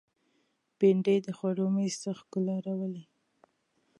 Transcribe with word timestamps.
بېنډۍ 0.77 1.17
د 1.25 1.27
خوړو 1.37 1.65
مېز 1.75 1.95
ته 2.01 2.09
ښکلا 2.19 2.55
راولي 2.65 3.03